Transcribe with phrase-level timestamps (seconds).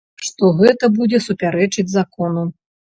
[0.29, 2.51] Што гэта будзе супярэчыць закону.